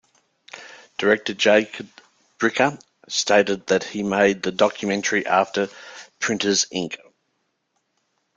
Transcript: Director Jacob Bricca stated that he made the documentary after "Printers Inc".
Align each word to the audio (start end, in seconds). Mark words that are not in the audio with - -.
Director 0.97 1.35
Jacob 1.35 1.87
Bricca 2.39 2.79
stated 3.07 3.67
that 3.67 3.83
he 3.83 4.01
made 4.01 4.41
the 4.41 4.51
documentary 4.51 5.27
after 5.27 5.69
"Printers 6.19 6.65
Inc". 6.73 6.97